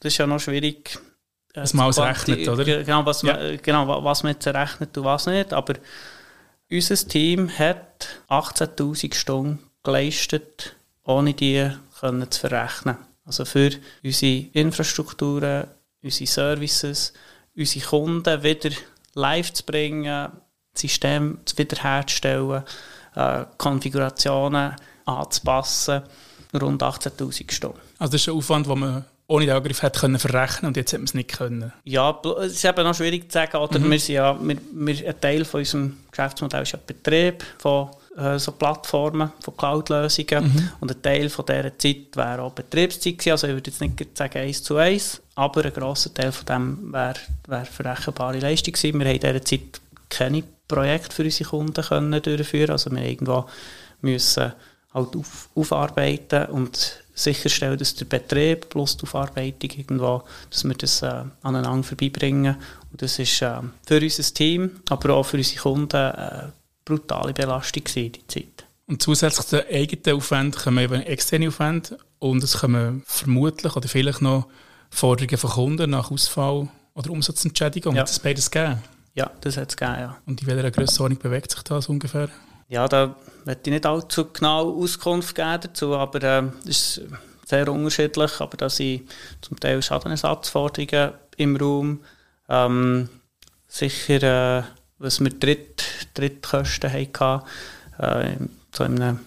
[0.00, 0.98] das ist ja noch schwierig.
[1.54, 2.64] Äh, was man ausrechnet, oder?
[2.64, 3.34] Genau was, ja.
[3.34, 5.52] man, genau, was man jetzt errechnet und was nicht.
[5.52, 5.74] Aber
[6.70, 12.96] unser Team hat 18'000 Stunden geleistet, ohne die können zu verrechnen.
[13.24, 13.70] Also für
[14.02, 15.66] unsere Infrastrukturen,
[16.02, 17.12] unsere Services,
[17.56, 18.70] unsere Kunden wieder
[19.14, 20.30] live zu bringen,
[20.74, 22.62] System wiederherzustellen,
[23.14, 26.02] äh, Konfigurationen anzupassen.
[26.60, 27.78] Rund 18'000 Stunden.
[27.98, 30.92] Also das ist ein Aufwand, den man ohne den Angriff hätte können verrechnen und jetzt
[30.92, 31.72] hat man es nicht können.
[31.84, 33.58] Ja, es ist eben noch schwierig zu sagen.
[33.58, 33.90] Oder mhm.
[33.92, 38.40] wir sind ja, wir, wir, ein Teil von unserem Geschäftsmodell ist ja Betrieb von äh,
[38.40, 40.44] so Plattformen, von Cloud-Lösungen.
[40.44, 40.70] Mhm.
[40.80, 43.30] Und ein Teil von dieser Zeit wäre auch Betriebszeit gewesen.
[43.30, 46.92] Also ich würde jetzt nicht sagen eins zu eins, aber ein grosser Teil von dem
[46.92, 47.14] wäre,
[47.46, 48.98] wäre verrechenbare Leistung gewesen.
[48.98, 50.42] Wir haben in dieser Zeit keine
[50.74, 53.46] Projekte für unsere Kunden können durchführen Also wir irgendwo
[54.00, 54.52] müssen
[54.92, 61.02] halt auf, aufarbeiten und sicherstellen, dass der Betrieb plus die Aufarbeitung irgendwo, dass wir das
[61.02, 62.56] äh, aneinander vorbeibringen.
[62.90, 66.50] Und das ist äh, für unser Team, aber auch für unsere Kunden eine äh,
[66.84, 68.64] brutale Belastung gewesen, die Zeit.
[68.86, 73.88] Und zusätzlich zu den eigenen Aufwänden kommen eben externe Aufwände und es kommen vermutlich oder
[73.88, 74.46] vielleicht noch
[74.90, 77.94] Forderungen von Kunden nach Ausfall oder Umsatzentschädigung.
[77.94, 78.02] Ja.
[78.02, 78.82] Hat es beides gegeben?
[79.14, 80.16] Ja, das hat es gegeben, ja.
[80.26, 82.28] Und in welcher Grössenordnung bewegt sich das ungefähr?
[82.68, 87.02] Ja, da möchte ich nicht allzu genau Auskunft geben dazu, aber äh, das ist
[87.46, 88.40] sehr unterschiedlich.
[88.40, 92.00] Aber da sind zum Teil Schadenersatzforderungen im Raum.
[92.48, 93.08] Ähm,
[93.66, 94.62] sicher, äh,
[94.98, 97.42] was wir Dritt, Drittkosten hatten,
[97.98, 98.36] äh,
[98.72, 99.20] so in einem,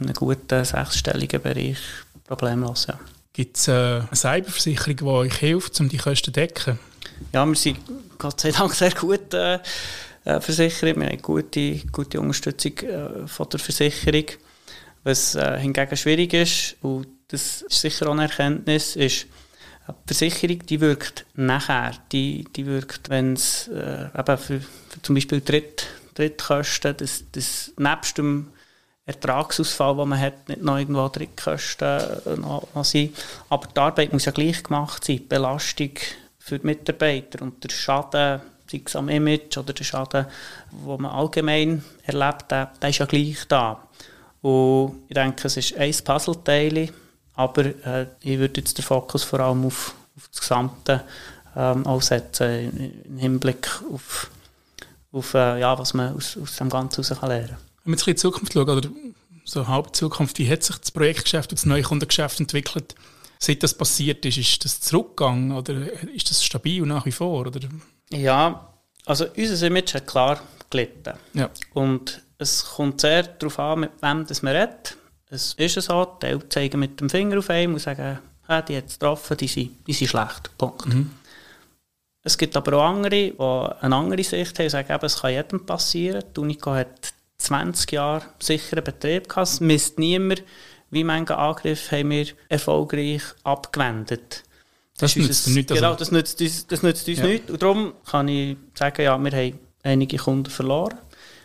[0.00, 1.78] in einem guten sechsstelligen Bereich
[2.24, 2.86] problemlos.
[2.86, 2.98] Ja.
[3.32, 6.78] Gibt es äh, eine Cyberversicherung, die euch hilft, um die Kosten zu decken?
[7.32, 7.78] Ja, wir sind
[8.18, 9.60] Gott sei Dank sehr gut äh,
[10.24, 10.96] äh, versichert.
[10.96, 14.24] Wir haben gute, gute Unterstützung äh, von der Versicherung.
[15.04, 19.26] Was äh, hingegen schwierig ist, und das ist sicher auch eine Erkenntnis, ist,
[19.88, 21.92] die Versicherung die wirkt nachher.
[22.12, 27.72] Die, die wirkt, wenn es äh, eben für, für zum Beispiel Dritt, Drittkosten, das, das
[27.78, 28.48] nebst dem
[29.06, 33.14] Ertragsausfall, den man hat, nicht noch irgendwo Drittkosten äh, noch, noch sein.
[33.48, 35.26] Aber die Arbeit muss ja gleich gemacht sein.
[35.26, 35.92] Belastung
[36.48, 40.26] für die Mitarbeiter und der Schaden, sei es am Image oder der Schaden,
[40.72, 43.82] den man allgemein erlebt, der, der ist ja gleich da.
[44.40, 46.90] Und ich denke, es ist ein Puzzleteil,
[47.34, 51.04] aber äh, ich würde jetzt den Fokus vor allem auf, auf das Gesamte
[51.56, 54.30] ähm, aussetzen, im Hinblick auf,
[55.12, 57.56] auf äh, ja, was man aus, aus dem Ganzen heraus lernen kann.
[57.84, 58.88] Wenn wir jetzt in die Zukunft schauen, oder
[59.44, 62.94] so halb Zukunft, wie hat sich das Projektgeschäft und das Neukundengeschäft entwickelt,
[63.38, 64.38] seit das passiert ist?
[64.38, 65.74] Ist das Zurückgang oder
[66.14, 67.46] ist das stabil nach wie vor?
[67.46, 67.60] Oder?
[68.10, 68.74] Ja,
[69.06, 71.14] also unser Image hat klar gelitten.
[71.34, 71.50] Ja.
[71.74, 74.96] Und es kommt sehr darauf an, mit wem das man redet.
[75.30, 78.76] Es ist so, die Eltern zeigen mit dem Finger auf einen und sagen, ah, die
[78.76, 80.50] hat es getroffen, die sind, die sind schlecht.
[80.56, 80.86] Punkt.
[80.86, 81.10] Mhm.
[82.22, 85.32] Es gibt aber auch andere, die eine andere Sicht haben und sagen, eben, es kann
[85.32, 86.24] jedem passieren.
[86.34, 89.48] Die Unico hat 20 Jahre sicheren Betrieb gehabt.
[89.48, 90.42] Es misst niemand,
[90.90, 94.44] wie manche Angriff haben wir erfolgreich abgewendet.
[94.98, 95.68] Das, das nützt nicht.
[95.68, 97.26] Genau, das nützt uns, das nützt uns ja.
[97.26, 97.50] nicht.
[97.50, 100.98] Und darum kann ich sagen, ja, wir haben einige Kunden verloren.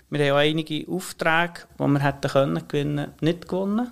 [0.10, 3.92] Wir haben auch einige Aufträge, die wir hätten können gewinnen, nicht gewonnen.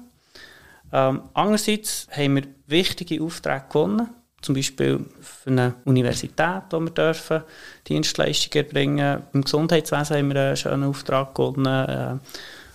[0.93, 4.09] Ähm, andererseits haben wir wichtige Aufträge gewonnen,
[4.41, 7.43] zum Beispiel für eine Universität, wo wir dürfen
[7.87, 9.23] Dienstleistungen erbringen.
[9.33, 12.17] Im Gesundheitswesen haben wir einen schönen Auftrag gewonnen, äh,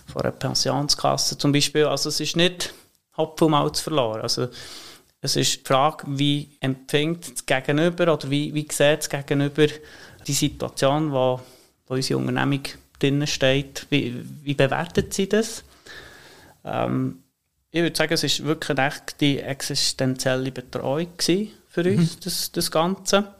[0.07, 1.85] von einer Pensionskasse zum Beispiel.
[1.85, 2.73] Also es ist nicht
[3.17, 4.21] Hopf und Malz verloren.
[4.21, 4.47] Also
[5.21, 9.67] es ist die Frage, wie empfängt das Gegenüber oder wie, wie sieht das Gegenüber
[10.25, 11.39] die Situation, wo,
[11.87, 12.61] wo unsere Unternehmung
[12.99, 15.63] drin steht, wie, wie bewertet sie das?
[16.63, 17.23] Ähm,
[17.71, 22.19] ich würde sagen, es war wirklich eine echte existenzielle Betreuung für uns, mhm.
[22.23, 23.35] das, das Ganze.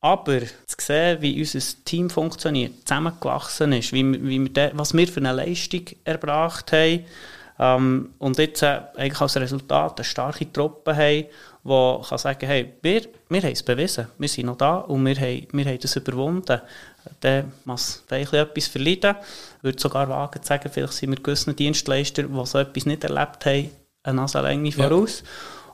[0.00, 5.20] Aber zu sehen, wie unser Team funktioniert, zusammengewachsen ist, wie, wie wir was wir für
[5.20, 7.04] eine Leistung erbracht haben
[7.60, 11.26] ähm, und jetzt äh, eigentlich als Resultat eine starke Truppe haben,
[11.62, 15.14] die kann sagen, hey, wir, wir haben es bewiesen, wir sind noch da und wir
[15.16, 16.58] haben, wir haben das überwunden.
[17.20, 19.16] Dann muss vielleicht etwas verleiden.
[19.58, 23.04] Ich würde sogar wagen zu sagen, vielleicht sind wir gewissen Dienstleister, die so etwas nicht
[23.04, 23.70] erlebt haben,
[24.04, 25.20] eine Nasenlänge voraus.
[25.20, 25.26] Ja.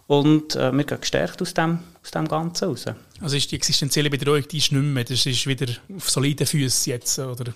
[0.07, 2.85] Und äh, wir gehen gestärkt aus dem, aus dem Ganzen raus.
[3.21, 6.93] Also ist die existenzielle Betreuung, die ist nicht mehr, das ist wieder auf soliden Füßen
[6.93, 7.53] jetzt, oder?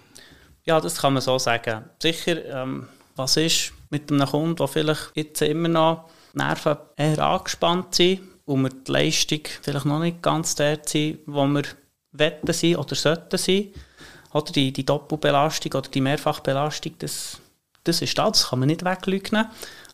[0.65, 1.85] Ja, das kann man so sagen.
[2.01, 7.95] Sicher, ähm, was ist mit einem Kunden, der vielleicht jetzt immer noch Nerven eher angespannt
[7.95, 11.63] sind und wir die Leistung vielleicht noch nicht ganz dort sind, wo wir
[12.13, 13.69] wetten sein oder sollten sein.
[14.33, 17.41] Oder die, die Doppelbelastung oder die Mehrfachbelastung, das,
[17.85, 19.47] das ist da, das kann man nicht wegleugnen.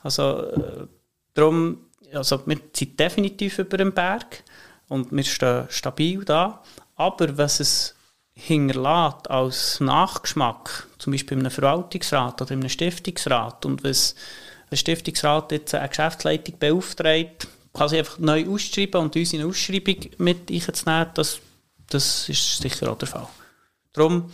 [0.02, 0.86] Also äh,
[1.32, 1.85] darum,
[2.16, 4.42] also wir sind definitiv über dem Berg
[4.88, 6.62] und wir stehen stabil da.
[6.96, 7.94] Aber was es
[8.32, 14.14] hinterlässt als Nachgeschmack, zum Beispiel in einem Verwaltungsrat oder in einem Stiftungsrat und was
[14.70, 19.48] ein Stiftungsrat jetzt eine Geschäftsleitung beauftragt, kann sie einfach neu ausschreiben und uns in eine
[19.48, 21.40] Ausschreibung mit einzunehmen, das,
[21.88, 23.28] das ist sicher auch der Fall.
[23.92, 24.30] Darum,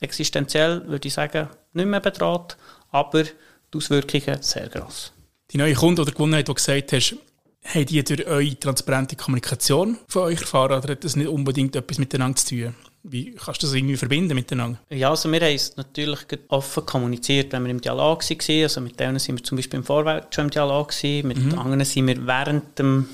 [0.00, 2.56] existenziell würde ich sagen, nicht mehr bedroht,
[2.90, 5.12] aber die Auswirkungen sehr gross.
[5.54, 7.14] Die neue Kunde oder Gewohnheit, die du gesagt hast,
[7.62, 11.98] haben die durch eure transparente Kommunikation von euch erfahren oder hat das nicht unbedingt etwas
[11.98, 12.74] miteinander zu tun?
[13.04, 14.80] Wie kannst du das irgendwie verbinden miteinander?
[14.90, 18.62] Ja, also wir haben es natürlich offen kommuniziert, wenn wir im Dialog waren.
[18.64, 21.56] Also mit denen sind wir zum Beispiel im Vorwärts schon im Dialog gewesen, mit mhm.
[21.56, 23.08] anderen sind wir während dem,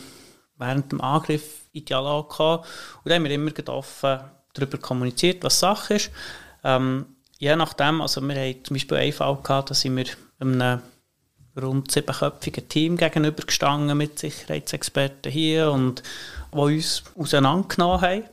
[0.57, 2.65] während dem Angriff in Dialog gekommen.
[3.05, 4.21] Und da haben wir immer offen
[4.55, 6.11] darüber kommuniziert, was Sache ist.
[6.65, 7.05] Ähm,
[7.39, 10.07] je nachdem, also wir haben zum Beispiel einen Fall gehabt, da sind wir
[10.39, 10.81] einem
[11.63, 16.03] rund siebenköpfigen Team gegenübergestanden mit Sicherheitsexperten hier und
[16.53, 18.25] die uns auseinandergenommen haben.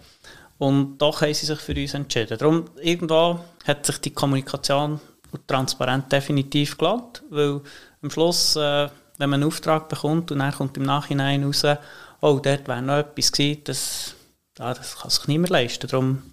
[0.58, 2.38] Und doch haben sie sich für uns entschieden.
[2.38, 5.00] Darum, irgendwo hat sich die Kommunikation
[5.32, 7.62] und Transparenz definitiv gelohnt, weil
[8.02, 11.63] am Schluss, äh, wenn man einen Auftrag bekommt und dann kommt im Nachhinein raus,
[12.22, 14.16] oh, dort wäre noch etwas gewesen, das,
[14.58, 15.88] ja, das kann sich niemand leisten.
[15.88, 16.24] Darum,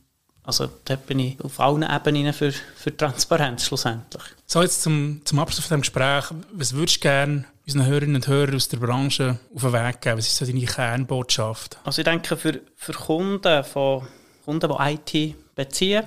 [0.45, 4.23] also dort bin ich auf allen Ebenen für, für Transparenz schlussendlich.
[4.47, 8.29] So, jetzt zum, zum Abschluss von diesem Gespräch, was würdest du gerne unseren Hörerinnen und
[8.29, 10.19] Hörern aus der Branche auf den Weg geben?
[10.19, 11.79] Was ist so deine Kernbotschaft?
[11.85, 14.07] Also ich denke, für, für Kunden, von,
[14.45, 16.05] Kunden, die IT beziehen,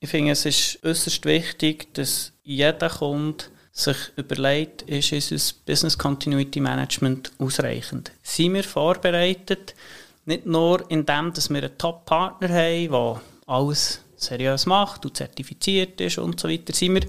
[0.00, 6.60] ich finde, es ist äußerst wichtig, dass jeder Kunde sich überlegt, ist unser Business Continuity
[6.60, 8.12] Management ausreichend?
[8.22, 9.74] Sind wir vorbereitet?
[10.26, 16.00] Nicht nur in dem, dass wir einen Top-Partner haben, der alles seriös macht und zertifiziert
[16.00, 17.02] ist und so weiter, sind wir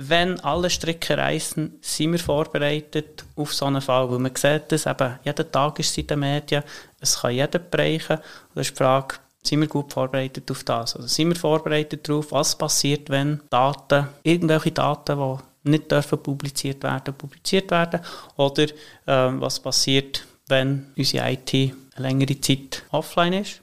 [0.00, 4.86] wenn alle Stricke reißen, sind wir vorbereitet auf so einen Fall, weil man sieht das
[4.86, 6.62] eben, jeden Tag ist es in den Medien,
[7.00, 8.18] es kann jeder bereichen.
[8.18, 10.94] Und das ist die Frage, sind wir gut vorbereitet auf das?
[10.94, 15.18] Also sind wir vorbereitet darauf, was passiert, wenn Daten, irgendwelche Daten,
[15.64, 18.00] die nicht dürfen publiziert werden, publiziert werden?
[18.36, 23.60] Oder äh, was passiert, wenn unsere IT eine längere Zeit offline ist?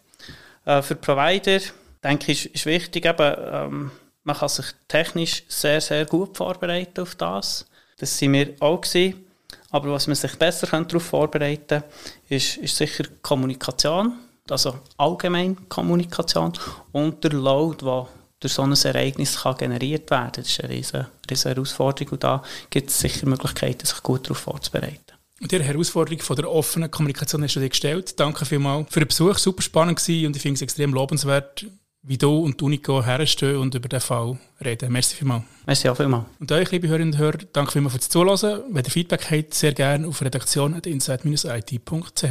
[0.65, 1.62] Äh, für Provider,
[2.05, 3.91] denke ich, ist, wichtig, eben, ähm,
[4.23, 7.65] man kann sich technisch sehr, sehr gut vorbereiten auf das.
[7.97, 9.25] Das sind wir auch gewesen.
[9.71, 11.83] Aber was man sich besser darauf vorbereiten kann,
[12.29, 14.13] ist, ist sicher Kommunikation
[14.49, 16.53] also allgemein Kommunikation
[16.91, 18.07] und der Load, der
[18.39, 20.43] durch so ein Ereignis kann generiert werden kann.
[20.43, 24.39] Das ist eine riesige, riesige Herausforderung und da gibt es sicher Möglichkeiten, sich gut darauf
[24.39, 24.99] vorzubereiten.
[25.41, 28.19] Und die Herausforderung von der offenen Kommunikation hast du dir gestellt.
[28.19, 31.65] Danke vielmals für den Besuch, super spannend gewesen und ich finde es extrem lobenswert,
[32.07, 34.91] wie du und Unico herstehen und über den Fall reden.
[34.91, 35.43] Merci vielmals.
[35.65, 36.25] Merci auch vielmals.
[36.39, 38.61] Und euch, liebe Hörerinnen und Hörer, danke vielmals fürs Zuhören.
[38.71, 42.23] Wenn ihr Feedback habt, sehr gerne auf redaktion.inside-it.ch.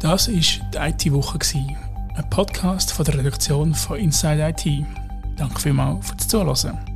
[0.00, 1.38] Das war die IT-Woche,
[2.14, 4.86] ein Podcast von der Redaktion von Inside IT.
[5.36, 6.91] Danke vielmals fürs Zuhören.